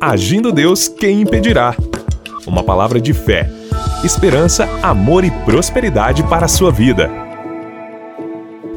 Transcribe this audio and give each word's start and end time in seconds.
Agindo 0.00 0.52
Deus, 0.52 0.86
quem 0.86 1.22
impedirá? 1.22 1.74
Uma 2.46 2.62
palavra 2.62 3.00
de 3.00 3.12
fé, 3.12 3.50
esperança, 4.04 4.68
amor 4.80 5.24
e 5.24 5.30
prosperidade 5.44 6.22
para 6.22 6.44
a 6.44 6.48
sua 6.48 6.70
vida. 6.70 7.10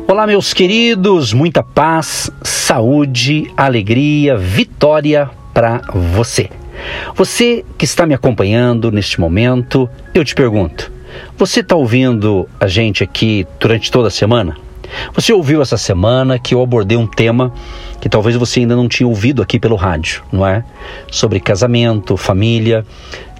Olá, 0.08 0.26
meus 0.26 0.52
queridos, 0.52 1.32
muita 1.32 1.62
paz, 1.62 2.32
saúde, 2.42 3.52
alegria, 3.56 4.36
vitória 4.36 5.30
para 5.54 5.82
você. 5.94 6.50
Você 7.14 7.64
que 7.78 7.86
está 7.86 8.08
me 8.08 8.16
acompanhando 8.16 8.92
neste 8.92 9.22
momento, 9.22 9.88
eu 10.16 10.26
te 10.26 10.34
pergunto: 10.34 10.92
você 11.38 11.60
está 11.60 11.76
ouvindo 11.76 12.50
a 12.60 12.66
gente 12.66 13.04
aqui 13.04 13.46
durante 13.60 13.92
toda 13.92 14.08
a 14.08 14.12
semana? 14.12 14.58
Você 15.14 15.34
ouviu 15.34 15.62
essa 15.62 15.78
semana 15.78 16.40
que 16.40 16.54
eu 16.54 16.62
abordei 16.62 16.98
um 16.98 17.08
tema 17.08 17.54
que 18.00 18.10
talvez 18.10 18.36
você 18.36 18.62
ainda 18.62 18.76
não 18.76 18.88
tinha 18.88 19.08
ouvido 19.08 19.42
aqui 19.42 19.60
pelo 19.60 19.76
rádio, 19.76 20.24
não 20.32 20.46
é? 20.46 20.64
Sobre 21.12 21.40
casamento, 21.40 22.18
família. 22.18 22.86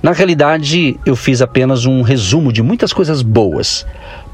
Na 0.02 0.12
realidade, 0.12 1.00
eu 1.06 1.16
fiz 1.16 1.42
apenas 1.42 1.86
um 1.86 2.02
resumo 2.02 2.52
de 2.52 2.62
muitas 2.62 2.94
coisas 2.94 3.22
boas 3.22 3.86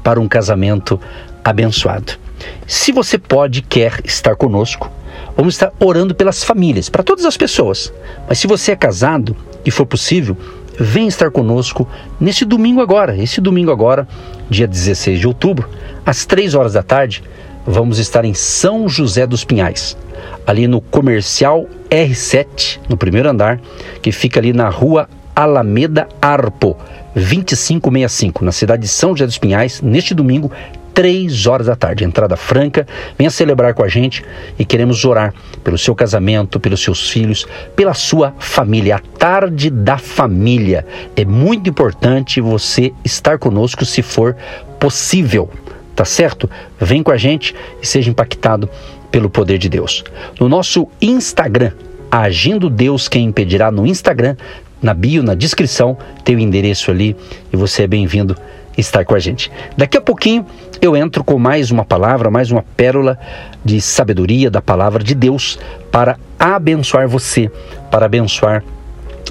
para 0.02 0.20
um 0.20 0.28
casamento 0.28 1.00
abençoado. 1.44 2.12
Se 2.66 2.92
você 2.92 3.18
pode, 3.18 3.62
quer 3.62 4.00
estar 4.04 4.36
conosco, 4.36 4.90
vamos 5.36 5.54
estar 5.54 5.72
orando 5.80 6.14
pelas 6.14 6.44
famílias, 6.44 6.88
para 6.88 7.02
todas 7.02 7.24
as 7.24 7.36
pessoas. 7.36 7.92
Mas 8.28 8.38
se 8.38 8.46
você 8.46 8.72
é 8.72 8.76
casado 8.76 9.36
e 9.64 9.70
for 9.70 9.86
possível, 9.86 10.36
vem 10.78 11.08
estar 11.08 11.30
conosco 11.30 11.88
nesse 12.20 12.44
domingo 12.44 12.80
agora, 12.80 13.16
esse 13.16 13.40
domingo 13.40 13.70
agora, 13.70 14.06
dia 14.48 14.66
16 14.66 15.18
de 15.18 15.26
outubro, 15.26 15.68
às 16.06 16.24
3 16.24 16.54
horas 16.54 16.74
da 16.74 16.82
tarde, 16.82 17.22
vamos 17.66 17.98
estar 17.98 18.24
em 18.24 18.34
São 18.34 18.88
José 18.88 19.26
dos 19.26 19.44
Pinhais, 19.44 19.96
ali 20.46 20.66
no 20.66 20.80
comercial 20.80 21.66
R7, 21.90 22.78
no 22.88 22.96
primeiro 22.96 23.28
andar, 23.28 23.60
que 24.00 24.12
fica 24.12 24.40
ali 24.40 24.52
na 24.52 24.68
rua 24.68 25.08
Alameda 25.34 26.08
Arpo, 26.20 26.76
2565, 27.14 28.44
na 28.44 28.52
cidade 28.52 28.82
de 28.82 28.88
São 28.88 29.10
José 29.10 29.26
dos 29.26 29.38
Pinhais, 29.38 29.80
neste 29.82 30.14
domingo, 30.14 30.50
3 30.98 31.46
horas 31.46 31.68
da 31.68 31.76
tarde. 31.76 32.02
Entrada 32.02 32.36
franca, 32.36 32.84
venha 33.16 33.30
celebrar 33.30 33.72
com 33.72 33.84
a 33.84 33.88
gente 33.88 34.24
e 34.58 34.64
queremos 34.64 35.04
orar 35.04 35.32
pelo 35.62 35.78
seu 35.78 35.94
casamento, 35.94 36.58
pelos 36.58 36.82
seus 36.82 37.08
filhos, 37.08 37.46
pela 37.76 37.94
sua 37.94 38.34
família. 38.40 38.96
A 38.96 38.98
tarde 38.98 39.70
da 39.70 39.96
família. 39.96 40.84
É 41.14 41.24
muito 41.24 41.70
importante 41.70 42.40
você 42.40 42.92
estar 43.04 43.38
conosco 43.38 43.84
se 43.84 44.02
for 44.02 44.34
possível. 44.80 45.48
Tá 45.94 46.04
certo? 46.04 46.50
Vem 46.80 47.00
com 47.00 47.12
a 47.12 47.16
gente 47.16 47.54
e 47.80 47.86
seja 47.86 48.10
impactado 48.10 48.68
pelo 49.08 49.30
poder 49.30 49.58
de 49.58 49.68
Deus. 49.68 50.02
No 50.40 50.48
nosso 50.48 50.88
Instagram, 51.00 51.70
Agindo 52.10 52.68
Deus 52.68 53.06
Quem 53.06 53.26
Impedirá, 53.26 53.70
no 53.70 53.86
Instagram, 53.86 54.34
na 54.82 54.94
bio, 54.94 55.22
na 55.22 55.34
descrição, 55.36 55.96
tem 56.24 56.34
o 56.34 56.40
endereço 56.40 56.90
ali 56.90 57.14
e 57.52 57.56
você 57.56 57.84
é 57.84 57.86
bem-vindo 57.86 58.34
estar 58.78 59.04
com 59.04 59.14
a 59.14 59.18
gente. 59.18 59.50
Daqui 59.76 59.96
a 59.96 60.00
pouquinho 60.00 60.46
eu 60.80 60.96
entro 60.96 61.24
com 61.24 61.38
mais 61.38 61.70
uma 61.70 61.84
palavra, 61.84 62.30
mais 62.30 62.50
uma 62.50 62.62
pérola 62.62 63.18
de 63.64 63.80
sabedoria 63.80 64.50
da 64.50 64.62
palavra 64.62 65.02
de 65.02 65.14
Deus 65.14 65.58
para 65.90 66.16
abençoar 66.38 67.08
você, 67.08 67.50
para 67.90 68.06
abençoar 68.06 68.62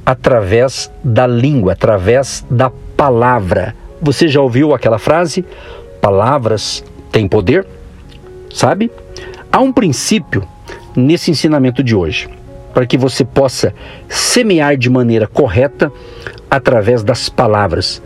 através 0.05 0.91
da 1.05 1.27
língua, 1.27 1.73
através 1.73 2.45
da 2.51 2.71
palavra. 2.97 3.75
Você 4.03 4.29
já 4.29 4.41
ouviu 4.41 4.75
aquela 4.75 4.99
frase? 4.99 5.45
Palavras 6.01 6.83
têm 7.13 7.29
poder? 7.29 7.67
Sabe? 8.53 8.91
Há 9.53 9.59
um 9.59 9.73
princípio 9.73 10.47
nesse 10.95 11.31
ensinamento 11.31 11.83
de 11.83 11.95
hoje, 11.95 12.29
para 12.73 12.87
que 12.87 12.97
você 12.97 13.25
possa 13.25 13.75
semear 14.09 14.77
de 14.77 14.89
maneira 14.89 15.27
correta 15.27 15.93
através 16.49 17.03
das 17.03 17.29
palavras. 17.29 18.01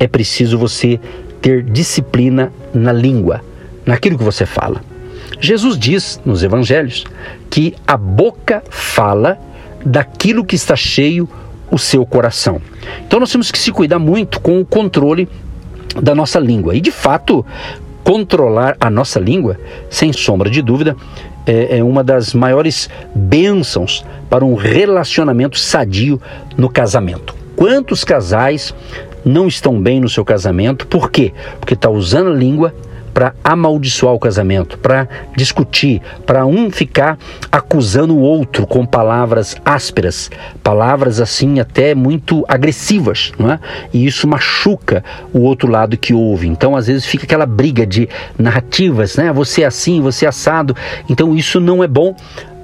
É 0.00 0.06
preciso 0.06 0.58
você 0.58 0.98
ter 1.42 1.62
disciplina 1.62 2.50
na 2.72 2.92
língua, 2.92 3.42
naquilo 3.84 4.16
que 4.16 4.24
você 4.24 4.46
fala. 4.46 4.80
Jesus 5.38 5.78
diz 5.78 6.18
nos 6.24 6.42
evangelhos 6.42 7.04
que 7.50 7.74
a 7.86 7.96
boca 7.96 8.62
fala 8.70 9.38
daquilo 9.84 10.46
que 10.46 10.56
está 10.56 10.74
cheio 10.74 11.28
o 11.70 11.78
seu 11.78 12.06
coração. 12.06 12.60
Então 13.06 13.20
nós 13.20 13.30
temos 13.30 13.50
que 13.50 13.58
se 13.58 13.70
cuidar 13.70 13.98
muito 13.98 14.40
com 14.40 14.60
o 14.60 14.64
controle 14.64 15.28
da 16.00 16.14
nossa 16.14 16.38
língua. 16.38 16.74
E 16.74 16.80
de 16.80 16.90
fato, 16.90 17.44
controlar 18.06 18.76
a 18.78 18.88
nossa 18.88 19.18
língua, 19.18 19.58
sem 19.90 20.12
sombra 20.12 20.48
de 20.48 20.62
dúvida, 20.62 20.96
é, 21.44 21.78
é 21.78 21.82
uma 21.82 22.04
das 22.04 22.32
maiores 22.32 22.88
bênçãos 23.12 24.04
para 24.30 24.44
um 24.44 24.54
relacionamento 24.54 25.58
sadio 25.58 26.22
no 26.56 26.68
casamento. 26.68 27.34
Quantos 27.56 28.04
casais 28.04 28.72
não 29.24 29.48
estão 29.48 29.82
bem 29.82 29.98
no 29.98 30.08
seu 30.08 30.24
casamento? 30.24 30.86
Por 30.86 31.10
quê? 31.10 31.32
Porque 31.58 31.74
está 31.74 31.90
usando 31.90 32.30
a 32.30 32.34
língua 32.34 32.72
para 33.16 33.34
amaldiçoar 33.42 34.12
o 34.12 34.18
casamento, 34.18 34.76
para 34.76 35.08
discutir, 35.34 36.02
para 36.26 36.44
um 36.44 36.70
ficar 36.70 37.16
acusando 37.50 38.14
o 38.14 38.20
outro 38.20 38.66
com 38.66 38.84
palavras 38.84 39.56
ásperas, 39.64 40.30
palavras 40.62 41.18
assim 41.18 41.58
até 41.58 41.94
muito 41.94 42.44
agressivas, 42.46 43.32
não 43.38 43.52
é? 43.52 43.58
E 43.90 44.04
isso 44.04 44.28
machuca 44.28 45.02
o 45.32 45.40
outro 45.40 45.66
lado 45.66 45.96
que 45.96 46.12
ouve. 46.12 46.46
Então, 46.46 46.76
às 46.76 46.88
vezes 46.88 47.06
fica 47.06 47.24
aquela 47.24 47.46
briga 47.46 47.86
de 47.86 48.06
narrativas, 48.38 49.16
né? 49.16 49.32
Você 49.32 49.62
é 49.62 49.66
assim, 49.66 50.02
você 50.02 50.26
é 50.26 50.28
assado. 50.28 50.76
Então, 51.08 51.34
isso 51.34 51.58
não 51.58 51.82
é 51.82 51.88
bom 51.88 52.14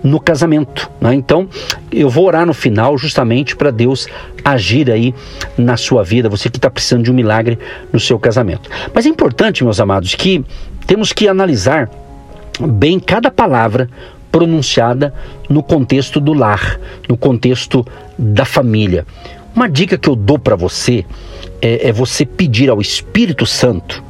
no 0.03 0.21
casamento. 0.21 0.91
Né? 1.01 1.15
Então, 1.15 1.49
eu 1.91 2.11
vou 2.11 2.27
orar 2.27 2.47
no 2.47 2.55
final 2.55 2.97
justamente 2.99 3.55
para 3.55 3.71
Deus 3.71 4.07
agir 4.45 4.91
aí 4.91 5.15
na 5.57 5.77
sua 5.77 6.03
vida, 6.03 6.29
você 6.29 6.51
que 6.51 6.59
está 6.59 6.71
precisando 6.71 7.05
de 7.05 7.11
um 7.11 7.15
milagre 7.15 7.59
no 7.93 8.01
seu 8.01 8.19
casamento. 8.19 8.69
Mas 8.93 9.07
é 9.07 9.09
importante, 9.09 9.63
meus 9.63 9.81
amados, 9.81 10.15
que 10.15 10.45
temos 10.87 11.13
que 11.13 11.29
analisar 11.29 11.89
bem 12.61 12.99
cada 12.99 13.31
palavra 13.31 13.89
pronunciada 14.31 15.15
no 15.49 15.63
contexto 15.63 16.19
do 16.19 16.33
lar, 16.33 16.81
no 17.09 17.17
contexto 17.17 17.87
da 18.19 18.45
família. 18.45 19.07
Uma 19.55 19.69
dica 19.69 19.99
que 19.99 20.09
eu 20.09 20.17
dou 20.17 20.39
para 20.39 20.57
você 20.57 21.05
é, 21.61 21.89
é 21.89 21.93
você 21.93 22.25
pedir 22.25 22.71
ao 22.71 22.81
Espírito 22.81 23.45
Santo 23.45 24.03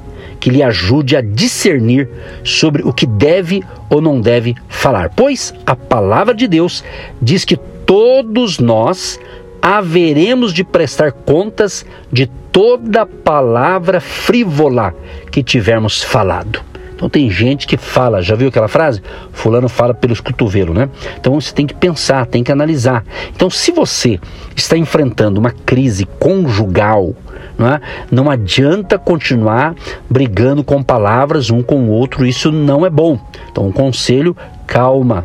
que 0.42 0.50
lhe 0.50 0.60
ajude 0.60 1.16
a 1.16 1.20
discernir 1.20 2.08
sobre 2.42 2.82
o 2.82 2.92
que 2.92 3.06
deve 3.06 3.62
ou 3.88 4.00
não 4.00 4.20
deve 4.20 4.56
falar. 4.68 5.08
Pois 5.14 5.54
a 5.64 5.76
palavra 5.76 6.34
de 6.34 6.48
Deus 6.48 6.82
diz 7.20 7.44
que 7.44 7.56
todos 7.56 8.58
nós 8.58 9.20
haveremos 9.62 10.52
de 10.52 10.64
prestar 10.64 11.12
contas 11.12 11.86
de 12.10 12.26
toda 12.50 13.06
palavra 13.06 14.00
frívola 14.00 14.92
que 15.30 15.44
tivermos 15.44 16.02
falado. 16.02 16.60
Então 16.92 17.08
tem 17.08 17.30
gente 17.30 17.64
que 17.64 17.76
fala, 17.76 18.20
já 18.20 18.34
viu 18.34 18.48
aquela 18.48 18.66
frase? 18.66 19.00
Fulano 19.32 19.68
fala 19.68 19.94
pelos 19.94 20.20
cotovelos, 20.20 20.74
né? 20.74 20.88
Então 21.20 21.40
você 21.40 21.54
tem 21.54 21.68
que 21.68 21.74
pensar, 21.74 22.26
tem 22.26 22.42
que 22.42 22.50
analisar. 22.50 23.04
Então 23.32 23.48
se 23.48 23.70
você 23.70 24.18
está 24.56 24.76
enfrentando 24.76 25.38
uma 25.38 25.52
crise 25.52 26.04
conjugal, 26.18 27.14
não, 27.58 27.68
é? 27.68 27.80
não 28.10 28.30
adianta 28.30 28.98
continuar 28.98 29.74
brigando 30.08 30.64
com 30.64 30.82
palavras 30.82 31.50
um 31.50 31.62
com 31.62 31.84
o 31.84 31.90
outro, 31.90 32.26
isso 32.26 32.50
não 32.50 32.84
é 32.86 32.90
bom. 32.90 33.18
Então, 33.50 33.66
um 33.66 33.72
conselho: 33.72 34.36
calma, 34.66 35.24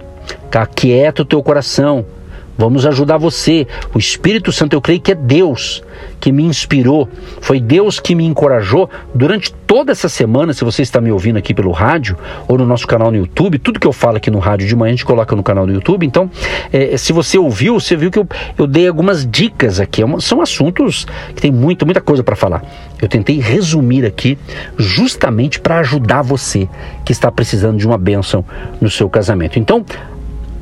aquieta 0.51 1.21
o 1.21 1.25
teu 1.25 1.41
coração, 1.43 2.05
vamos 2.57 2.85
ajudar 2.85 3.17
você. 3.17 3.67
O 3.93 3.99
Espírito 3.99 4.51
Santo, 4.51 4.73
eu 4.73 4.81
creio 4.81 4.99
que 4.99 5.11
é 5.11 5.15
Deus 5.15 5.83
que 6.19 6.31
me 6.31 6.43
inspirou, 6.43 7.07
foi 7.41 7.59
Deus 7.59 7.99
que 7.99 8.15
me 8.15 8.25
encorajou 8.25 8.89
durante 9.13 9.53
toda 9.53 9.91
essa 9.91 10.09
semana. 10.09 10.53
Se 10.53 10.63
você 10.63 10.81
está 10.81 10.99
me 10.99 11.11
ouvindo 11.11 11.37
aqui 11.37 11.53
pelo 11.53 11.71
rádio 11.71 12.17
ou 12.47 12.57
no 12.57 12.65
nosso 12.65 12.87
canal 12.87 13.11
no 13.11 13.17
YouTube, 13.17 13.59
tudo 13.59 13.79
que 13.79 13.87
eu 13.87 13.93
falo 13.93 14.17
aqui 14.17 14.31
no 14.31 14.39
rádio 14.39 14.67
de 14.67 14.75
manhã 14.75 14.89
a 14.89 14.95
gente 14.95 15.05
coloca 15.05 15.35
no 15.35 15.43
canal 15.43 15.65
do 15.65 15.73
YouTube. 15.73 16.05
Então, 16.05 16.29
é, 16.71 16.97
se 16.97 17.13
você 17.13 17.37
ouviu, 17.37 17.79
você 17.79 17.95
viu 17.95 18.09
que 18.09 18.19
eu, 18.19 18.27
eu 18.57 18.65
dei 18.65 18.87
algumas 18.87 19.29
dicas 19.29 19.79
aqui. 19.79 20.03
É 20.03 20.07
são 20.19 20.41
assuntos 20.41 21.05
que 21.35 21.41
tem 21.41 21.51
muito, 21.51 21.85
muita 21.85 22.01
coisa 22.01 22.23
para 22.23 22.35
falar. 22.35 22.63
Eu 23.01 23.07
tentei 23.07 23.39
resumir 23.39 24.05
aqui 24.05 24.37
justamente 24.77 25.59
para 25.59 25.79
ajudar 25.79 26.21
você 26.21 26.67
que 27.05 27.11
está 27.11 27.31
precisando 27.31 27.77
de 27.77 27.85
uma 27.85 27.97
bênção 27.97 28.43
no 28.81 28.89
seu 28.89 29.09
casamento. 29.09 29.59
Então, 29.59 29.85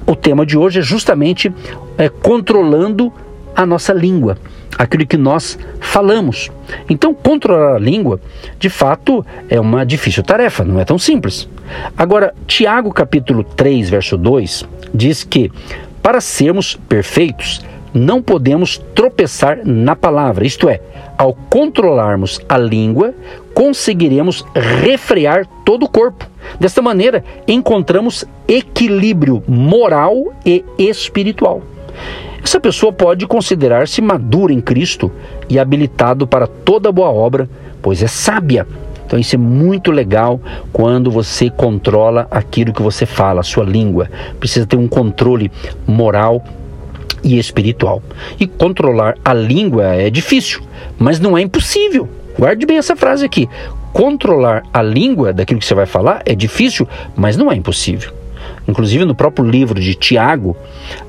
o 0.06 0.16
tema 0.16 0.46
de 0.46 0.58
hoje 0.58 0.80
é 0.80 0.82
justamente 0.82 1.54
é, 1.98 2.10
controlando 2.10 3.12
a 3.56 3.66
nossa 3.66 3.94
língua, 3.94 4.38
aquilo 4.78 5.06
que 5.06 5.18
nós 5.18 5.58
falamos. 5.80 6.52
Então, 6.90 7.14
controlar 7.14 7.76
a 7.76 7.80
língua, 7.80 8.20
de 8.60 8.70
fato, 8.70 9.26
é 9.50 9.60
uma 9.60 9.86
difícil 9.86 10.24
tarefa, 10.24 10.64
não 10.64 10.80
é 10.80 10.86
tão 10.86 11.00
simples. 11.00 11.48
Agora, 11.98 12.34
Tiago 12.46 12.92
capítulo 12.92 13.44
3, 13.44 13.90
verso 13.90 14.18
2, 14.18 14.66
diz 14.94 15.24
que 15.24 15.52
para 16.04 16.22
sermos 16.22 16.76
perfeitos, 16.88 17.66
não 17.92 18.22
podemos 18.22 18.78
tropeçar 18.94 19.60
na 19.66 19.96
palavra, 19.96 20.46
isto 20.46 20.68
é, 20.68 20.82
ao 21.18 21.34
controlarmos 21.34 22.40
a 22.48 22.58
língua, 22.58 23.14
conseguiremos 23.54 24.46
refrear 24.54 25.48
todo 25.64 25.84
o 25.86 25.90
corpo. 25.90 26.30
Desta 26.60 26.82
maneira, 26.82 27.24
encontramos 27.48 28.26
equilíbrio 28.48 29.44
moral 29.48 30.34
e 30.46 30.64
espiritual. 30.78 31.62
Essa 32.44 32.60
pessoa 32.60 32.94
pode 32.94 33.26
considerar-se 33.26 34.02
madura 34.02 34.54
em 34.54 34.62
Cristo 34.62 35.12
e 35.50 35.58
habilitado 35.58 36.28
para 36.28 36.46
toda 36.46 36.92
boa 36.92 37.10
obra, 37.10 37.50
pois 37.82 38.04
é 38.04 38.08
sábia. 38.08 38.68
Então 39.06 39.20
isso 39.20 39.36
é 39.36 39.38
muito 39.38 39.92
legal 39.92 40.40
quando 40.72 41.12
você 41.12 41.50
controla 41.50 42.28
aquilo 42.30 42.74
que 42.74 42.82
você 42.82 43.06
fala, 43.06 43.42
a 43.42 43.44
sua 43.44 43.64
língua. 43.64 44.10
Precisa 44.40 44.66
ter 44.66 44.78
um 44.78 44.88
controle 44.88 45.52
moral 45.88 46.44
e 47.24 47.38
espiritual. 47.38 48.02
E 48.40 48.46
controlar 48.46 49.16
a 49.26 49.34
língua 49.34 49.96
é 49.96 50.10
difícil, 50.10 50.62
mas 50.98 51.20
não 51.20 51.38
é 51.38 51.42
impossível. 51.42 52.08
Guarde 52.38 52.66
bem 52.66 52.78
essa 52.78 52.96
frase 52.96 53.26
aqui. 53.26 53.50
Controlar 53.96 54.64
a 54.74 54.82
língua 54.82 55.32
daquilo 55.32 55.58
que 55.58 55.66
você 55.66 55.74
vai 55.74 55.86
falar 55.86 56.22
é 56.26 56.36
difícil, 56.36 56.86
mas 57.16 57.38
não 57.38 57.50
é 57.50 57.56
impossível. 57.56 58.12
Inclusive 58.68 59.06
no 59.06 59.16
próprio 59.16 59.50
livro 59.50 59.80
de 59.80 59.96
Tiago, 59.96 60.58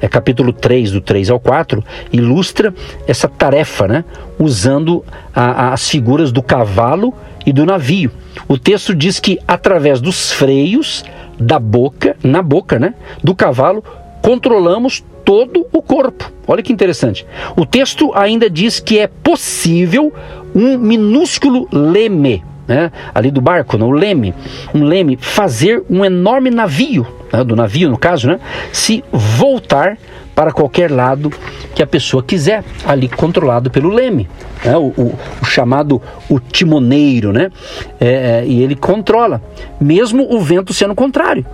é 0.01 0.07
capítulo 0.07 0.53
3, 0.53 0.93
do 0.93 1.01
3 1.01 1.31
ao 1.31 1.41
4, 1.41 1.83
ilustra 2.13 2.73
essa 3.09 3.27
tarefa, 3.27 3.89
né? 3.89 4.05
usando 4.39 5.05
a, 5.35 5.43
a, 5.71 5.73
as 5.73 5.91
figuras 5.91 6.31
do 6.31 6.41
cavalo 6.41 7.13
e 7.45 7.53
do 7.53 7.67
navio. 7.67 8.13
O 8.47 8.57
texto 8.57 8.95
diz 8.95 9.19
que 9.19 9.41
através 9.49 10.01
dos 10.01 10.31
freios 10.31 11.05
da 11.41 11.59
boca, 11.59 12.17
na 12.23 12.41
boca, 12.41 12.79
né, 12.79 12.95
do 13.21 13.35
cavalo, 13.35 13.83
controlamos 14.23 15.05
todo 15.25 15.67
o 15.73 15.83
corpo. 15.83 16.31
Olha 16.47 16.63
que 16.63 16.73
interessante. 16.73 17.27
O 17.57 17.67
texto 17.67 18.13
ainda 18.15 18.49
diz 18.49 18.79
que 18.79 19.01
é 19.01 19.09
possível 19.09 20.13
um 20.55 20.79
minúsculo 20.79 21.67
leme, 21.73 22.45
né? 22.67 22.91
ali 23.15 23.31
do 23.31 23.41
barco, 23.41 23.79
no 23.79 23.91
leme, 23.91 24.35
um 24.75 24.85
leme, 24.85 25.17
fazer 25.21 25.83
um 25.89 26.05
enorme 26.05 26.51
navio, 26.51 27.07
né? 27.33 27.45
do 27.45 27.55
navio 27.55 27.89
no 27.89 27.99
caso, 27.99 28.29
né? 28.29 28.41
se 28.73 29.05
voltar 29.13 29.99
para 30.35 30.53
qualquer 30.53 30.91
lado 30.91 31.33
que 31.75 31.83
a 31.83 31.87
pessoa 31.87 32.23
quiser, 32.23 32.63
ali 32.87 33.09
controlado 33.09 33.71
pelo 33.71 33.89
leme, 33.89 34.29
né? 34.65 34.77
o, 34.77 34.93
o, 34.97 35.19
o, 35.41 35.45
chamado 35.45 36.01
o 36.29 36.39
timoneiro, 36.39 37.33
né? 37.33 37.51
É, 37.99 38.07
é, 38.07 38.45
e 38.47 38.63
ele 38.63 38.77
controla, 38.77 39.41
mesmo 39.81 40.27
o 40.31 40.39
vento 40.41 40.75
sendo 40.75 40.95
contrário. 40.95 41.47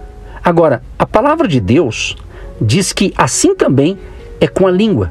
Agora, 0.42 0.82
a 0.98 1.06
palavra 1.06 1.46
de 1.46 1.60
Deus 1.60 2.16
diz 2.60 2.92
que 2.92 3.14
assim 3.16 3.54
também 3.54 3.96
é 4.40 4.48
com 4.48 4.66
a 4.66 4.70
língua. 4.70 5.10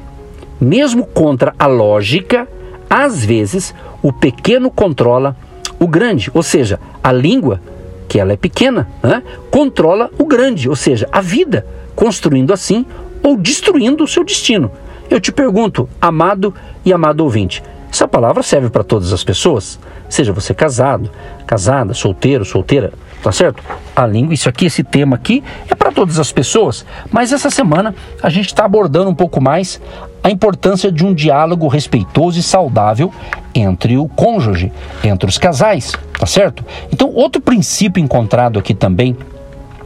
Mesmo 0.59 1.06
contra 1.06 1.56
a 1.57 1.65
lógica, 1.65 2.47
às 2.89 3.24
vezes 3.24 3.74
o 4.01 4.12
pequeno 4.12 4.69
controla 4.69 5.36
o 5.81 5.88
grande, 5.88 6.30
ou 6.31 6.44
seja, 6.44 6.80
a 7.04 7.12
língua, 7.12 7.60
que 8.07 8.19
ela 8.19 8.31
é 8.31 8.38
pequena, 8.38 8.88
né, 9.01 9.24
controla 9.50 10.12
o 10.16 10.25
grande, 10.25 10.69
ou 10.69 10.75
seja, 10.75 11.10
a 11.12 11.22
vida, 11.22 11.66
construindo 11.95 12.54
assim 12.54 12.86
ou 13.24 13.36
destruindo 13.36 14.04
o 14.04 14.07
seu 14.07 14.24
destino. 14.24 14.72
Eu 15.10 15.19
te 15.19 15.31
pergunto, 15.31 15.89
amado 16.00 16.54
e 16.86 16.94
amado 16.94 17.22
ouvinte, 17.22 17.63
essa 17.92 18.07
palavra 18.07 18.44
serve 18.44 18.69
para 18.69 18.83
todas 18.83 19.12
as 19.12 19.24
pessoas? 19.24 19.80
Seja 20.07 20.31
você 20.31 20.54
casado, 20.54 21.10
casada, 21.48 21.95
solteiro, 21.95 22.45
solteira, 22.45 22.94
tá 23.21 23.31
certo? 23.31 23.63
A 23.95 24.06
língua, 24.06 24.33
isso 24.33 24.50
aqui, 24.50 24.65
esse 24.65 24.83
tema 24.83 25.15
aqui, 25.15 25.44
é 25.69 25.75
para 25.75 25.91
todas 25.91 26.19
as 26.19 26.31
pessoas, 26.31 26.85
mas 27.12 27.31
essa 27.31 27.50
semana 27.50 27.94
a 28.21 28.29
gente 28.29 28.47
está 28.47 28.65
abordando 28.65 29.09
um 29.09 29.15
pouco 29.15 29.41
mais 29.41 29.79
a 30.23 30.29
importância 30.29 30.91
de 30.91 31.06
um 31.06 31.13
diálogo 31.13 31.68
respeitoso 31.68 32.39
e 32.39 32.44
saudável 32.44 33.12
entre 33.53 33.97
o 33.97 34.07
cônjuge, 34.07 34.71
entre 35.03 35.27
os 35.27 35.38
casais, 35.38 35.94
tá 36.18 36.25
certo? 36.25 36.63
Então, 36.91 37.09
outro 37.09 37.41
princípio 37.41 38.01
encontrado 38.01 38.59
aqui 38.59 38.73
também 38.73 39.15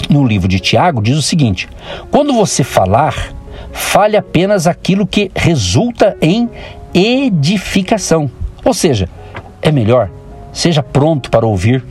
no 0.10 0.26
livro 0.26 0.48
de 0.48 0.60
Tiago 0.60 1.02
diz 1.02 1.18
o 1.18 1.22
seguinte: 1.22 1.70
quando 2.12 2.34
você 2.34 2.64
falar, 2.64 3.34
fale 3.72 4.18
apenas 4.18 4.68
aquilo 4.68 5.08
que 5.08 5.32
resulta 5.36 6.18
em 6.22 6.50
edificação. 6.94 8.30
Ou 8.64 8.74
seja, 8.74 9.10
é 9.62 9.72
melhor, 9.72 10.10
seja 10.52 10.84
pronto 10.84 11.30
para 11.30 11.46
ouvir 11.46 11.84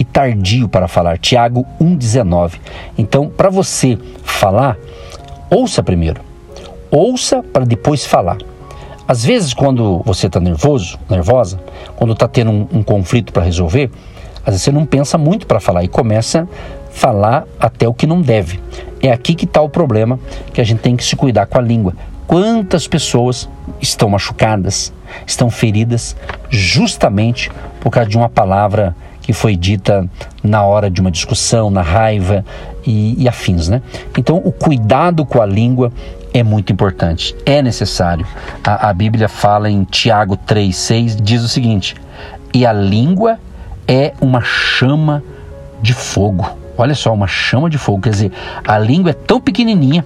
e 0.00 0.04
tardio 0.04 0.66
para 0.66 0.88
falar. 0.88 1.18
Tiago 1.18 1.66
1,19. 1.78 2.54
Então, 2.96 3.28
para 3.28 3.50
você 3.50 3.98
falar, 4.24 4.78
ouça 5.50 5.82
primeiro. 5.82 6.22
Ouça 6.90 7.42
para 7.42 7.66
depois 7.66 8.06
falar. 8.06 8.38
Às 9.06 9.24
vezes, 9.24 9.52
quando 9.52 10.00
você 10.04 10.26
está 10.26 10.40
nervoso, 10.40 10.98
nervosa, 11.08 11.60
quando 11.96 12.14
está 12.14 12.26
tendo 12.26 12.50
um, 12.50 12.66
um 12.72 12.82
conflito 12.82 13.30
para 13.30 13.42
resolver, 13.42 13.90
às 14.38 14.54
vezes 14.54 14.62
você 14.62 14.72
não 14.72 14.86
pensa 14.86 15.18
muito 15.18 15.46
para 15.46 15.60
falar 15.60 15.84
e 15.84 15.88
começa 15.88 16.42
a 16.42 16.90
falar 16.90 17.44
até 17.58 17.86
o 17.86 17.92
que 17.92 18.06
não 18.06 18.22
deve. 18.22 18.58
É 19.02 19.12
aqui 19.12 19.34
que 19.34 19.44
está 19.44 19.60
o 19.60 19.68
problema 19.68 20.18
que 20.54 20.62
a 20.62 20.64
gente 20.64 20.80
tem 20.80 20.96
que 20.96 21.04
se 21.04 21.14
cuidar 21.14 21.44
com 21.46 21.58
a 21.58 21.62
língua. 21.62 21.94
Quantas 22.26 22.88
pessoas 22.88 23.48
estão 23.80 24.08
machucadas, 24.08 24.92
estão 25.26 25.50
feridas, 25.50 26.16
justamente 26.48 27.50
por 27.80 27.90
causa 27.90 28.08
de 28.08 28.16
uma 28.16 28.28
palavra 28.28 28.94
que 29.30 29.32
foi 29.32 29.54
dita 29.54 30.10
na 30.42 30.64
hora 30.64 30.90
de 30.90 31.00
uma 31.00 31.08
discussão, 31.08 31.70
na 31.70 31.82
raiva 31.82 32.44
e, 32.84 33.14
e 33.22 33.28
afins, 33.28 33.68
né? 33.68 33.80
Então, 34.18 34.42
o 34.44 34.50
cuidado 34.50 35.24
com 35.24 35.40
a 35.40 35.46
língua 35.46 35.92
é 36.34 36.42
muito 36.42 36.72
importante, 36.72 37.32
é 37.46 37.62
necessário. 37.62 38.26
A, 38.64 38.88
a 38.88 38.92
Bíblia 38.92 39.28
fala 39.28 39.70
em 39.70 39.84
Tiago 39.84 40.36
3,6, 40.36 41.22
diz 41.22 41.44
o 41.44 41.48
seguinte: 41.48 41.94
e 42.52 42.66
a 42.66 42.72
língua 42.72 43.38
é 43.86 44.12
uma 44.20 44.40
chama 44.42 45.22
de 45.80 45.94
fogo. 45.94 46.50
Olha 46.76 46.96
só, 46.96 47.14
uma 47.14 47.28
chama 47.28 47.70
de 47.70 47.78
fogo, 47.78 48.00
quer 48.00 48.10
dizer, 48.10 48.32
a 48.66 48.78
língua 48.78 49.10
é 49.10 49.14
tão 49.14 49.40
pequenininha, 49.40 50.04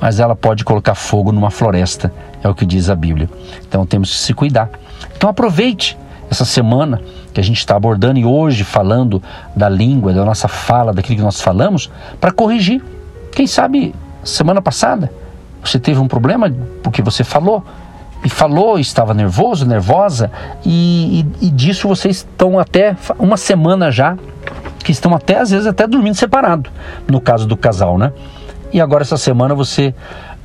mas 0.00 0.18
ela 0.18 0.34
pode 0.34 0.64
colocar 0.64 0.96
fogo 0.96 1.30
numa 1.30 1.50
floresta, 1.50 2.12
é 2.42 2.48
o 2.48 2.54
que 2.56 2.66
diz 2.66 2.90
a 2.90 2.96
Bíblia. 2.96 3.30
Então 3.68 3.86
temos 3.86 4.10
que 4.10 4.16
se 4.16 4.34
cuidar. 4.34 4.68
Então 5.16 5.30
aproveite 5.30 5.96
essa 6.34 6.44
semana 6.44 7.00
que 7.32 7.40
a 7.40 7.44
gente 7.44 7.58
está 7.58 7.76
abordando 7.76 8.18
e 8.18 8.24
hoje 8.24 8.64
falando 8.64 9.22
da 9.54 9.68
língua, 9.68 10.12
da 10.12 10.24
nossa 10.24 10.48
fala, 10.48 10.92
daquilo 10.92 11.16
que 11.16 11.22
nós 11.22 11.40
falamos, 11.40 11.90
para 12.20 12.32
corrigir. 12.32 12.82
Quem 13.32 13.46
sabe 13.46 13.94
semana 14.22 14.60
passada 14.60 15.10
você 15.62 15.78
teve 15.78 15.98
um 15.98 16.08
problema 16.08 16.52
porque 16.82 17.00
você 17.00 17.24
falou 17.24 17.64
e 18.22 18.28
falou, 18.28 18.78
estava 18.78 19.12
nervoso, 19.12 19.66
nervosa 19.66 20.30
e, 20.64 21.26
e, 21.40 21.46
e 21.46 21.50
disso 21.50 21.88
vocês 21.88 22.16
estão 22.16 22.58
até 22.58 22.96
uma 23.18 23.36
semana 23.36 23.90
já 23.90 24.16
que 24.82 24.92
estão 24.92 25.14
até 25.14 25.38
às 25.38 25.50
vezes 25.50 25.66
até 25.66 25.86
dormindo 25.86 26.14
separado, 26.14 26.70
no 27.08 27.20
caso 27.20 27.46
do 27.46 27.56
casal, 27.56 27.96
né? 27.96 28.12
E 28.72 28.80
agora 28.80 29.02
essa 29.02 29.16
semana 29.16 29.54
você 29.54 29.94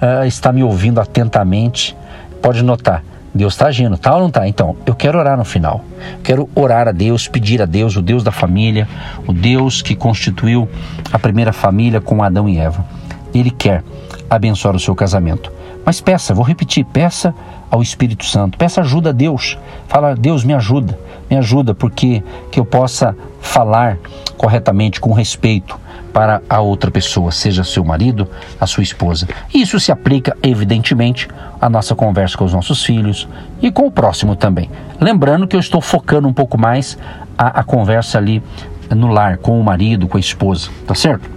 uh, 0.01 0.25
está 0.25 0.51
me 0.51 0.63
ouvindo 0.63 1.00
atentamente, 1.01 1.96
pode 2.41 2.63
notar 2.63 3.03
Deus 3.33 3.53
está 3.53 3.67
agindo, 3.67 3.98
tá 3.98 4.15
ou 4.15 4.21
não 4.21 4.31
tá? 4.31 4.48
Então, 4.48 4.75
eu 4.86 4.95
quero 4.95 5.17
orar 5.19 5.38
no 5.38 5.45
final. 5.45 5.83
Quero 6.24 6.50
orar 6.55 6.88
a 6.88 6.91
Deus, 6.91 7.27
pedir 7.27 7.62
a 7.62 7.65
Deus, 7.65 7.95
o 7.95 8.01
Deus 8.01 8.24
da 8.24 8.31
família, 8.31 8.88
o 9.27 9.33
Deus 9.33 9.81
que 9.81 9.95
constituiu 9.95 10.67
a 11.12 11.19
primeira 11.19 11.53
família 11.53 12.01
com 12.01 12.24
Adão 12.24 12.50
e 12.50 12.57
Eva. 12.57 12.86
Ele 13.33 13.51
quer 13.51 13.83
abençoar 14.29 14.75
o 14.75 14.79
seu 14.79 14.95
casamento. 14.95 15.51
Mas 15.86 16.01
peça, 16.01 16.33
vou 16.33 16.43
repetir, 16.43 16.86
peça 16.86 17.33
ao 17.69 17.81
Espírito 17.81 18.25
Santo, 18.25 18.57
peça 18.57 18.81
ajuda 18.81 19.09
a 19.09 19.13
Deus. 19.13 19.57
Fala, 19.88 20.15
Deus 20.15 20.43
me 20.43 20.53
ajuda, 20.53 20.98
me 21.29 21.38
ajuda 21.38 21.74
porque 21.74 22.24
que 22.51 22.59
eu 22.59 22.65
possa 22.65 23.15
falar 23.41 23.98
corretamente, 24.38 25.00
com 25.00 25.12
respeito 25.12 25.77
para 26.13 26.41
a 26.50 26.59
outra 26.59 26.89
pessoa, 26.89 27.31
seja 27.31 27.63
seu 27.63 27.83
marido, 27.83 28.27
a 28.59 28.65
sua 28.65 28.83
esposa. 28.83 29.27
Isso 29.53 29.79
se 29.79 29.91
aplica, 29.91 30.36
evidentemente, 30.41 31.27
à 31.62 31.69
nossa 31.69 31.93
conversa 31.93 32.38
com 32.38 32.45
os 32.45 32.53
nossos 32.53 32.83
filhos 32.83 33.27
e 33.62 33.71
com 33.71 33.86
o 33.86 33.91
próximo 33.91 34.36
também. 34.36 34.69
Lembrando 35.00 35.48
que 35.48 35.55
eu 35.55 35.59
estou 35.59 35.81
focando 35.81 36.27
um 36.27 36.33
pouco 36.33 36.57
mais 36.57 36.98
a, 37.38 37.59
a 37.59 37.63
conversa 37.63 38.17
ali 38.17 38.41
no 38.89 39.07
lar, 39.07 39.38
com 39.38 39.59
o 39.59 39.63
marido, 39.63 40.07
com 40.07 40.17
a 40.17 40.19
esposa, 40.19 40.69
tá 40.88 40.95
certo? 40.95 41.29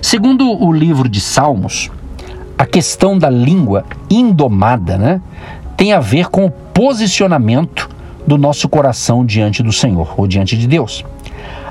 Segundo 0.00 0.50
o 0.50 0.72
livro 0.72 1.08
de 1.08 1.20
Salmos, 1.20 1.90
a 2.56 2.64
questão 2.64 3.18
da 3.18 3.28
língua 3.28 3.84
indomada, 4.10 4.96
né, 4.96 5.20
tem 5.76 5.92
a 5.92 6.00
ver 6.00 6.28
com 6.28 6.46
o 6.46 6.50
posicionamento 6.50 7.88
do 8.28 8.36
nosso 8.36 8.68
coração 8.68 9.24
diante 9.24 9.62
do 9.62 9.72
Senhor 9.72 10.12
ou 10.18 10.26
diante 10.26 10.56
de 10.56 10.68
Deus. 10.68 11.02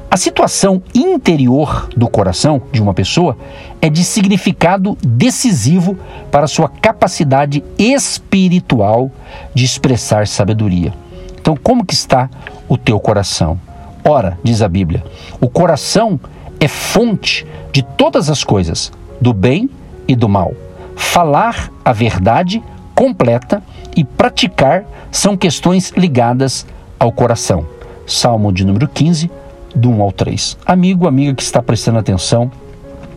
A 0.10 0.18
situação 0.18 0.82
interior 0.96 1.88
do 1.96 2.10
coração 2.10 2.60
de 2.72 2.82
uma 2.82 2.96
pessoa 2.96 3.38
é 3.80 3.90
de 3.90 4.04
significado 4.04 4.98
decisivo 5.06 5.96
para 6.32 6.48
sua 6.48 6.68
capacidade 6.68 7.64
espiritual 7.78 9.12
de 9.54 9.66
expressar 9.66 10.26
sabedoria. 10.26 10.94
Então, 11.40 11.56
como 11.56 11.86
que 11.86 11.94
está 11.94 12.28
o 12.68 12.76
teu 12.76 13.00
coração? 13.00 13.60
Ora, 14.04 14.40
diz 14.44 14.64
a 14.64 14.68
Bíblia, 14.68 15.04
o 15.40 15.48
coração 15.48 16.20
é 16.60 16.68
fonte 16.68 17.46
de 17.72 17.84
todas 17.84 18.32
as 18.32 18.44
coisas, 18.44 18.92
do 19.22 19.32
bem 19.32 19.70
e 20.08 20.16
do 20.16 20.28
mal. 20.28 20.54
Falar 20.96 21.72
a 21.86 21.94
verdade 21.94 22.64
completa 22.96 23.62
e 23.98 24.04
praticar 24.04 24.86
são 25.12 25.36
questões 25.36 25.92
ligadas 25.98 26.66
ao 27.00 27.12
coração. 27.12 27.66
Salmo 28.06 28.54
de 28.54 28.64
número 28.64 28.88
15, 28.88 29.30
do 29.76 29.90
1 29.90 30.02
ao 30.02 30.12
3. 30.12 30.58
Amigo, 30.66 31.08
amiga 31.08 31.34
que 31.34 31.42
está 31.42 31.62
prestando 31.62 31.98
atenção 31.98 32.52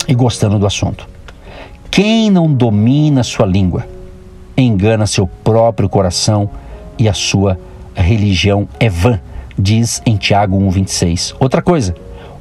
e 0.09 0.15
gostando 0.15 0.59
do 0.59 0.67
assunto. 0.67 1.07
Quem 1.91 2.31
não 2.31 2.53
domina 2.53 3.23
sua 3.23 3.47
língua 3.47 3.87
engana 4.57 5.07
seu 5.07 5.27
próprio 5.27 5.89
coração 5.89 6.51
e 6.99 7.09
a 7.09 7.15
sua 7.15 7.59
religião 7.95 8.69
é 8.79 8.89
vã, 8.89 9.21
diz 9.59 10.03
em 10.07 10.17
Tiago 10.17 10.59
1,26. 10.59 11.35
Outra 11.39 11.63
coisa, 11.63 11.95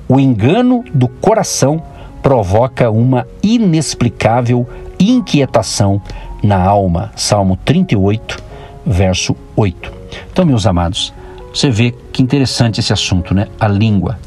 o 0.07 0.19
engano 0.19 0.83
do 0.93 1.07
coração 1.07 1.81
provoca 2.21 2.89
uma 2.89 3.25
inexplicável 3.41 4.67
inquietação 4.99 6.01
na 6.43 6.61
alma. 6.61 7.11
Salmo 7.15 7.57
38, 7.65 8.37
verso 8.85 9.35
8. 9.55 9.91
Então, 10.31 10.45
meus 10.45 10.65
amados, 10.65 11.13
você 11.53 11.69
vê 11.69 11.93
que 12.11 12.21
interessante 12.21 12.79
esse 12.79 12.93
assunto, 12.93 13.33
né? 13.33 13.47
A 13.59 13.67
língua, 13.67 14.19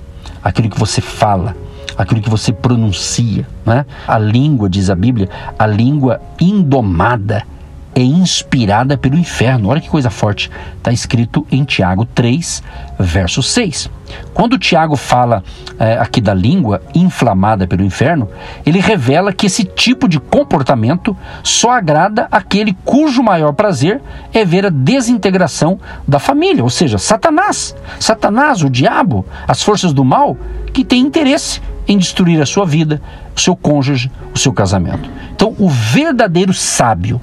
aquilo 0.42 0.69
que 0.69 0.78
você 0.78 1.00
fala, 1.00 1.57
aquilo 1.97 2.21
que 2.21 2.31
você 2.31 2.52
pronuncia, 2.52 3.47
né? 3.64 3.87
A 4.07 4.19
língua, 4.19 4.69
diz 4.69 4.90
a 4.90 4.95
Bíblia, 4.95 5.28
a 5.59 5.66
língua 5.66 6.21
indomada 6.40 7.45
é 7.94 8.00
inspirada 8.00 8.96
pelo 8.96 9.16
inferno. 9.16 9.68
Olha 9.68 9.80
que 9.80 9.88
coisa 9.88 10.11
forte. 10.11 10.50
Está 10.76 10.92
escrito 10.92 11.46
em 11.50 11.64
Tiago 11.64 12.04
3, 12.04 12.62
verso 12.99 13.42
6. 13.42 13.90
Quando 14.34 14.58
Tiago 14.58 14.96
fala 14.96 15.42
é, 15.78 15.94
aqui 15.94 16.20
da 16.20 16.34
língua 16.34 16.82
inflamada 16.94 17.66
pelo 17.66 17.84
inferno, 17.84 18.28
ele 18.64 18.78
revela 18.78 19.32
que 19.32 19.46
esse 19.46 19.64
tipo 19.64 20.08
de 20.08 20.18
comportamento 20.18 21.16
só 21.42 21.70
agrada 21.70 22.28
aquele 22.30 22.76
cujo 22.84 23.22
maior 23.22 23.52
prazer 23.52 24.00
é 24.32 24.44
ver 24.44 24.66
a 24.66 24.70
desintegração 24.70 25.78
da 26.06 26.18
família, 26.18 26.62
ou 26.62 26.70
seja, 26.70 26.99
Satanás. 26.99 27.75
Satanás, 27.99 28.62
o 28.62 28.70
diabo, 28.70 29.25
as 29.46 29.62
forças 29.62 29.92
do 29.92 30.04
mal, 30.04 30.37
que 30.72 30.84
tem 30.84 31.00
interesse 31.00 31.61
em 31.87 31.99
destruir 31.99 32.40
a 32.40 32.46
sua 32.46 32.64
vida, 32.64 33.00
o 33.37 33.40
seu 33.40 33.56
cônjuge, 33.56 34.11
o 34.34 34.38
seu 34.38 34.52
casamento. 34.52 35.11
Então, 35.34 35.54
o 35.58 35.68
verdadeiro 35.68 36.52
sábio, 36.52 37.20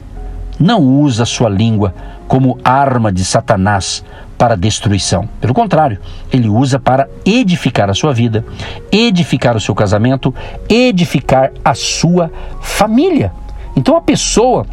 não 0.59 0.81
usa 0.81 1.25
sua 1.25 1.49
língua 1.49 1.93
como 2.27 2.59
arma 2.63 3.11
de 3.11 3.23
Satanás 3.23 4.03
para 4.37 4.55
destruição. 4.55 5.27
Pelo 5.41 5.53
contrário, 5.53 5.99
ele 6.31 6.47
usa 6.47 6.79
para 6.79 7.09
edificar 7.25 7.89
a 7.89 7.93
sua 7.93 8.13
vida, 8.13 8.45
edificar 8.91 9.55
o 9.55 9.59
seu 9.59 9.75
casamento, 9.75 10.33
edificar 10.69 11.51
a 11.63 11.73
sua 11.73 12.31
família. 12.61 13.31
Então 13.75 13.95
a 13.95 14.01
pessoa 14.01 14.65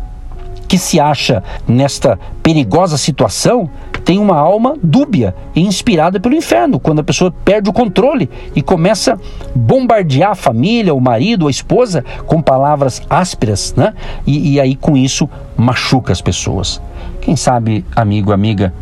que 0.67 0.79
se 0.79 0.99
acha 0.99 1.43
nesta 1.67 2.19
perigosa 2.43 2.97
situação 2.99 3.71
tem 4.05 4.21
uma 4.21 4.37
alma 4.37 4.77
dúbia 4.81 5.35
e 5.53 5.61
inspirada 5.61 6.21
pelo 6.21 6.35
inferno, 6.35 6.79
quando 6.79 7.01
a 7.01 7.05
pessoa 7.05 7.35
perde 7.45 7.69
o 7.69 7.73
controle 7.73 8.31
e 8.55 8.63
começa 8.63 9.15
a 9.15 9.19
bombardear 9.53 10.31
a 10.31 10.35
família, 10.37 10.95
o 10.95 11.01
marido, 11.01 11.49
a 11.49 11.51
esposa 11.51 12.05
com 12.25 12.41
palavras 12.41 13.03
ásperas, 13.11 13.75
né? 13.77 13.95
E, 14.25 14.53
e 14.53 14.61
aí 14.61 14.77
com 14.77 14.97
isso 14.97 15.29
machuca 15.57 16.13
as 16.13 16.21
pessoas. 16.21 16.81
Quem 17.21 17.35
sabe, 17.35 17.85
amigo, 17.97 18.33
amiga, 18.33 18.73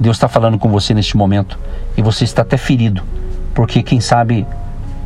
Deus 0.00 0.16
está 0.16 0.28
falando 0.28 0.58
com 0.58 0.70
você 0.70 0.94
neste 0.94 1.14
momento 1.14 1.58
e 1.94 2.00
você 2.00 2.24
está 2.24 2.40
até 2.40 2.56
ferido, 2.56 3.02
porque 3.54 3.82
quem 3.82 4.00
sabe 4.00 4.46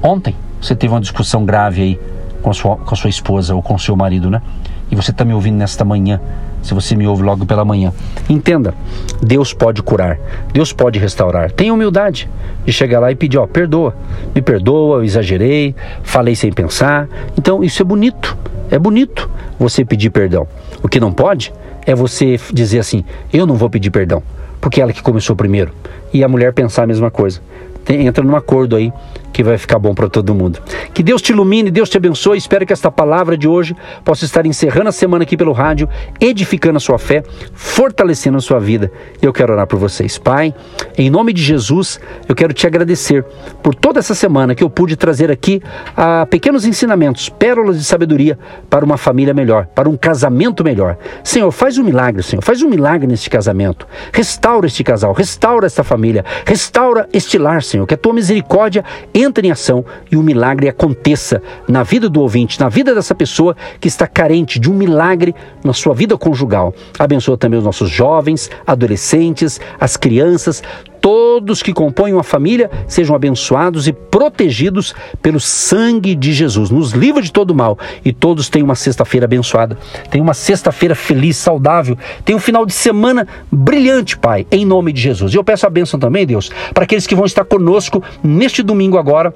ontem 0.01 0.37
você 0.61 0.77
teve 0.77 0.95
uma 0.95 1.01
discussão 1.01 1.45
grave 1.45 1.83
aí 1.83 2.01
com 2.43 2.51
a 2.51 2.55
sua, 2.55 2.77
com 2.77 2.95
a 2.95 2.97
sua 2.97 3.11
esposa 3.11 3.57
ou 3.57 3.63
com 3.63 3.75
o 3.75 3.79
seu 3.79 3.97
marido, 3.97 4.31
né? 4.31 4.41
E 4.91 4.97
você 4.97 5.11
está 5.11 5.25
me 5.25 5.35
ouvindo 5.35 5.57
nesta 5.57 5.85
manhã 5.85 6.21
se 6.63 6.75
você 6.75 6.97
me 6.97 7.07
ouve 7.07 7.23
logo 7.23 7.47
pela 7.47 7.65
manhã. 7.65 7.93
Entenda, 8.29 8.75
Deus 9.23 9.53
pode 9.53 9.83
curar, 9.83 10.19
Deus 10.53 10.73
pode 10.73 10.99
restaurar. 10.99 11.51
Tenha 11.51 11.73
humildade 11.73 12.29
de 12.65 12.73
chegar 12.73 13.01
lá 13.01 13.11
e 13.11 13.15
pedir, 13.15 13.39
ó, 13.39 13.47
perdoa, 13.47 13.95
me 14.35 14.43
perdoa, 14.43 14.99
eu 14.99 15.05
exagerei, 15.05 15.75
falei 16.03 16.35
sem 16.35 16.53
pensar. 16.53 17.09
Então 17.37 17.63
isso 17.63 17.81
é 17.83 17.85
bonito, 17.85 18.37
é 18.71 18.79
bonito 18.79 19.31
você 19.59 19.85
pedir 19.85 20.11
perdão. 20.11 20.47
O 20.83 20.89
que 20.89 21.01
não 21.01 21.13
pode 21.13 21.53
é 21.87 21.95
você 21.95 22.39
dizer 22.53 22.81
assim, 22.81 23.05
eu 23.33 23.47
não 23.47 23.55
vou 23.55 23.71
pedir 23.71 23.91
perdão, 23.91 24.23
porque 24.61 24.81
ela 24.81 24.93
que 24.93 25.03
começou 25.03 25.35
primeiro. 25.35 25.73
E 26.13 26.25
a 26.25 26.29
mulher 26.29 26.53
pensar 26.53 26.85
a 26.85 26.87
mesma 26.87 27.11
coisa. 27.11 27.41
Entra 27.89 28.23
num 28.23 28.37
acordo 28.37 28.77
aí 28.77 28.93
que 29.33 29.43
vai 29.43 29.59
ficar 29.59 29.79
bom 29.79 29.95
para 29.95 30.09
todo 30.09 30.35
mundo. 30.35 30.61
Que 30.93 31.03
Deus 31.03 31.23
te 31.23 31.33
ilumine, 31.33 31.71
Deus 31.71 31.89
te 31.89 31.97
abençoe. 31.97 32.39
Espero 32.39 32.67
que 32.67 32.73
esta 32.73 32.91
palavra 32.91 33.37
de 33.37 33.47
hoje 33.47 33.77
possa 34.05 34.25
estar 34.25 34.47
encerrando 34.47 34.89
a 34.89 34.93
semana 34.93 35.25
aqui 35.25 35.37
pelo 35.37 35.53
rádio, 35.53 35.89
edificando 36.21 36.77
a 36.77 36.81
sua 36.81 36.99
fé, 36.99 37.23
fortalecendo 37.55 38.39
a 38.39 38.41
sua 38.41 38.59
vida. 38.59 38.91
Eu 39.21 39.33
quero 39.33 39.53
orar 39.53 39.67
por 39.67 39.79
vocês. 39.79 40.19
Pai, 40.19 40.55
em 40.97 41.11
nome 41.11 41.33
de 41.33 41.43
Jesus, 41.43 42.01
eu 42.29 42.35
quero 42.35 42.53
te 42.53 42.67
agradecer 42.67 43.25
por 43.63 43.75
toda 43.75 43.99
essa 43.99 44.15
semana 44.15 44.55
que 44.55 44.65
eu 44.65 44.71
pude 44.71 44.97
trazer 44.97 45.31
aqui 45.31 45.63
ah, 45.97 46.27
pequenos 46.29 46.65
ensinamentos, 46.65 47.29
pérolas 47.29 47.79
de 47.79 47.85
sabedoria 47.85 48.39
para 48.69 48.85
uma 48.85 48.97
família 48.97 49.35
melhor, 49.35 49.67
para 49.67 49.89
um 49.89 49.97
casamento 49.97 50.65
melhor. 50.65 50.97
Senhor, 51.23 51.51
faz 51.51 51.79
um 51.79 51.85
milagre, 51.85 52.23
Senhor, 52.23 52.43
faz 52.43 52.63
um 52.63 52.69
milagre 52.69 53.07
neste 53.07 53.31
casamento. 53.31 53.87
Restaura 54.13 54.67
este 54.67 54.83
casal, 54.83 55.13
restaura 55.13 55.67
esta 55.67 55.85
família, 55.85 56.25
restaura 56.45 57.09
este 57.13 57.39
lar, 57.39 57.63
Senhor, 57.63 57.87
que 57.87 57.95
a 57.95 57.97
tua 57.97 58.13
misericórdia 58.13 58.85
entre 59.21 59.49
em 59.49 59.51
ação 59.51 59.85
e 60.11 60.17
o 60.17 60.23
milagre 60.23 60.69
aconteça 60.69 61.43
na 61.69 61.83
vida 61.83 62.09
do 62.09 62.21
ouvinte, 62.21 62.61
na 62.61 62.69
vida 62.69 62.95
dessa 62.95 63.15
pessoa 63.15 63.57
que 63.81 63.89
está 63.89 64.07
carente 64.07 64.59
de 64.59 64.71
um 64.71 64.75
milagre 64.75 65.35
na 65.65 65.73
sua 65.73 65.95
vida 65.95 66.17
conjugal. 66.17 66.75
Abençoa 66.99 67.37
também 67.37 67.59
os 67.59 67.65
nossos 67.65 67.91
jovens, 67.91 68.51
adolescentes, 68.67 69.61
as 69.81 69.97
crianças, 69.97 70.63
todos 71.01 71.63
que 71.63 71.73
compõem 71.73 72.13
uma 72.13 72.23
família 72.23 72.71
sejam 72.87 73.15
abençoados 73.15 73.87
e 73.89 73.93
protegidos 73.93 74.95
pelo 75.23 75.41
sangue 75.41 76.15
de 76.15 76.33
Jesus. 76.33 76.71
Nos 76.71 76.93
livra 76.93 77.23
de 77.23 77.33
todo 77.33 77.55
mal 77.55 77.79
e 78.05 78.13
todos 78.13 78.49
tenham 78.49 78.67
uma 78.67 78.75
sexta-feira 78.75 79.25
abençoada. 79.25 79.79
Tenham 80.11 80.25
uma 80.25 80.35
sexta-feira 80.35 80.95
feliz, 80.95 81.37
saudável. 81.37 81.97
Tenham 82.25 82.39
um 82.39 82.41
final 82.41 82.65
de 82.65 82.73
semana 82.73 83.27
brilhante, 83.51 84.17
Pai, 84.17 84.47
em 84.51 84.65
nome 84.65 84.93
de 84.93 85.01
Jesus. 85.01 85.33
E 85.33 85.37
eu 85.37 85.45
peço 85.45 85.67
a 85.67 85.71
bênção 85.71 85.99
também, 85.99 86.27
Deus, 86.27 86.51
para 86.75 86.85
aqueles 86.85 87.07
que 87.07 87.15
vão 87.15 87.25
estar 87.25 87.45
conosco 87.45 88.03
neste 88.23 88.63
domingo 88.63 88.99
agora 88.99 89.35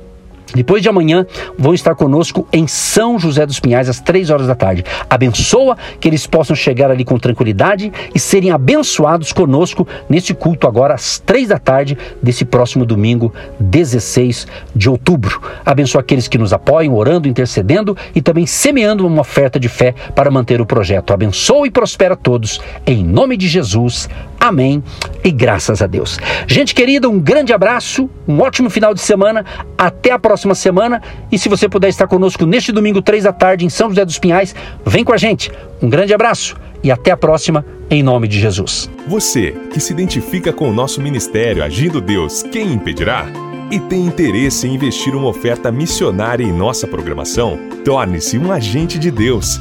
depois 0.54 0.82
de 0.82 0.88
amanhã 0.88 1.26
vão 1.59 1.75
estar 1.75 1.94
conosco 1.94 2.47
em 2.52 2.66
São 2.66 3.18
José 3.18 3.47
dos 3.47 3.61
Pinhais 3.61 3.88
às 3.88 4.00
três 4.00 4.30
horas 4.30 4.47
da 4.47 4.54
tarde. 4.54 4.85
Abençoa 5.09 5.76
que 6.00 6.09
eles 6.09 6.26
possam 6.26 6.54
chegar 6.54 6.90
ali 6.90 7.04
com 7.04 7.18
tranquilidade 7.18 7.92
e 8.14 8.18
serem 8.18 8.50
abençoados 8.50 9.32
conosco 9.32 9.87
nesse 10.09 10.35
culto 10.35 10.66
agora 10.66 10.94
às 10.94 11.18
três 11.18 11.49
da 11.49 11.59
tarde 11.59 11.97
desse 12.23 12.44
próximo 12.44 12.85
domingo, 12.85 13.32
16 13.59 14.47
de 14.75 14.88
outubro. 14.88 15.40
Abençoa 15.64 16.00
aqueles 16.00 16.28
que 16.28 16.38
nos 16.38 16.52
apoiam, 16.52 16.94
orando, 16.94 17.28
intercedendo 17.28 17.97
e 18.14 18.21
também 18.21 18.47
semeando 18.47 19.06
uma 19.06 19.21
oferta 19.21 19.59
de 19.59 19.68
fé 19.68 19.94
para 20.14 20.30
manter 20.30 20.61
o 20.61 20.66
projeto. 20.66 21.12
Abençoa 21.12 21.66
e 21.66 21.71
prospera 21.71 22.16
todos 22.16 22.61
em 22.87 23.04
nome 23.04 23.37
de 23.37 23.49
Jesus. 23.49 24.09
Amém 24.42 24.82
e 25.22 25.30
graças 25.30 25.80
a 25.80 25.87
Deus. 25.87 26.18
Gente 26.49 26.75
querida, 26.75 27.08
um 27.08 27.20
grande 27.20 27.52
abraço, 27.52 28.11
um 28.26 28.40
ótimo 28.40 28.68
final 28.68 28.92
de 28.92 29.00
semana. 29.00 29.46
Até 29.78 30.11
a 30.11 30.18
próxima 30.18 30.52
semana. 30.52 31.00
E 31.30 31.38
se 31.38 31.49
você 31.49 31.68
puder 31.68 31.88
estar 31.88 32.08
conosco 32.08 32.44
neste 32.44 32.72
domingo, 32.72 33.00
três 33.00 33.22
da 33.22 33.32
tarde, 33.32 33.64
em 33.64 33.68
São 33.68 33.88
José 33.88 34.04
dos 34.04 34.18
Pinhais, 34.18 34.52
vem 34.84 35.04
com 35.04 35.12
a 35.12 35.16
gente. 35.16 35.49
Um 35.80 35.88
grande 35.88 36.12
abraço 36.12 36.56
e 36.82 36.90
até 36.90 37.12
a 37.12 37.16
próxima 37.16 37.64
em 37.88 38.02
nome 38.02 38.26
de 38.26 38.40
Jesus. 38.40 38.90
Você 39.06 39.52
que 39.72 39.78
se 39.78 39.92
identifica 39.92 40.52
com 40.52 40.68
o 40.68 40.75
nosso 40.75 41.00
ministério 41.00 41.62
Agindo 41.62 42.00
Deus, 42.00 42.42
quem 42.42 42.72
impedirá? 42.72 43.26
E 43.70 43.78
tem 43.78 44.04
interesse 44.04 44.66
em 44.66 44.75
investir 44.75 45.14
uma 45.14 45.28
oferta 45.28 45.70
missionária 45.70 46.42
em 46.42 46.52
nossa 46.52 46.88
programação? 46.88 47.61
Torne-se 47.84 48.38
um 48.38 48.50
agente 48.50 48.99
de 48.99 49.12
Deus 49.12 49.61